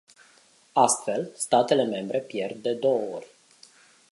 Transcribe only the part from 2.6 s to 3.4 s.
de două ori.